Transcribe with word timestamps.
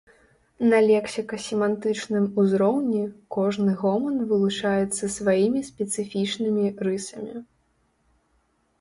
На 0.69 0.77
лексіка-семантычным 0.91 2.25
узроўні 2.45 3.03
кожны 3.37 3.71
гоман 3.83 4.17
вылучаецца 4.35 5.13
сваімі 5.19 5.61
спецыфічнымі 5.71 6.65
рысамі. 6.87 7.35